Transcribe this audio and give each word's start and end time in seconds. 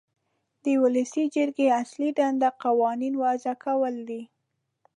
د 0.63 0.65
ولسي 0.83 1.23
جرګې 1.35 1.67
اصلي 1.81 2.09
دنده 2.19 2.49
قوانین 2.63 3.13
وضع 3.23 3.53
کول 3.65 3.95
دي. 4.09 4.21